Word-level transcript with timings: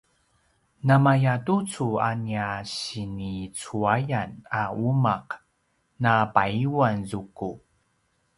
namaya 0.85 1.33
tucu 1.45 1.87
a 2.09 2.11
nia 2.23 2.45
a 2.59 2.67
sinicuayan 2.75 4.31
a 4.61 4.63
umaq 4.89 5.27
na 6.03 6.13
payuanzuku 6.33 7.51